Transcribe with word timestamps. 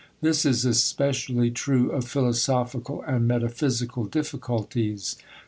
This 0.19 0.47
is 0.47 0.65
especially 0.65 1.51
true 1.51 1.91
of 1.91 2.07
philosophical 2.07 3.03
and 3.03 3.27
metaphysical 3.27 4.05
difficulties. 4.05 5.15